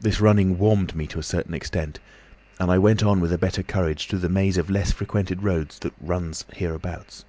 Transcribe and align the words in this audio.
"This 0.00 0.20
running 0.20 0.58
warmed 0.58 0.94
me 0.94 1.06
to 1.06 1.18
a 1.18 1.22
certain 1.22 1.54
extent, 1.54 1.98
and 2.60 2.70
I 2.70 2.76
went 2.76 3.02
on 3.02 3.20
with 3.22 3.32
a 3.32 3.38
better 3.38 3.62
courage 3.62 4.06
through 4.06 4.18
the 4.18 4.28
maze 4.28 4.58
of 4.58 4.68
less 4.68 4.92
frequented 4.92 5.42
roads 5.42 5.78
that 5.78 5.94
runs 5.98 6.44
hereabouts. 6.52 7.24